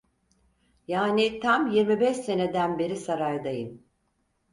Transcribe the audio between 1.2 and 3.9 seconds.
tam yirmi beş seneden beri saraydayım.